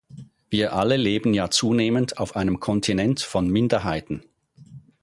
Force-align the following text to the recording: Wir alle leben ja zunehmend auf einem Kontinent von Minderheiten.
Wir 0.49 0.73
alle 0.73 0.97
leben 0.97 1.35
ja 1.35 1.51
zunehmend 1.51 2.17
auf 2.17 2.35
einem 2.35 2.59
Kontinent 2.59 3.19
von 3.21 3.47
Minderheiten. 3.47 4.23